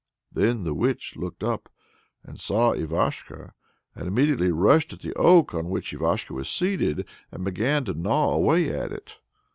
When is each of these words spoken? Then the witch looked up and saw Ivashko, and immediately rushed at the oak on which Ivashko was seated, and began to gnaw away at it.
Then 0.31 0.63
the 0.63 0.73
witch 0.73 1.15
looked 1.15 1.43
up 1.43 1.69
and 2.23 2.39
saw 2.39 2.73
Ivashko, 2.73 3.51
and 3.93 4.07
immediately 4.07 4.49
rushed 4.51 4.91
at 4.93 5.01
the 5.01 5.13
oak 5.13 5.53
on 5.53 5.69
which 5.69 5.93
Ivashko 5.93 6.33
was 6.33 6.49
seated, 6.49 7.07
and 7.31 7.45
began 7.45 7.85
to 7.85 7.93
gnaw 7.93 8.31
away 8.33 8.71
at 8.71 8.91
it. 8.91 9.17